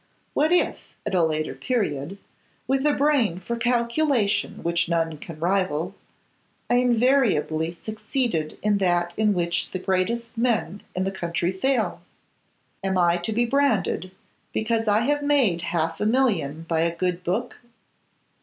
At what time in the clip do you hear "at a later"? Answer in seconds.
1.05-1.53